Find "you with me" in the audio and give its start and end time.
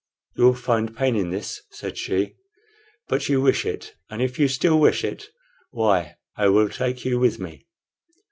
7.05-7.67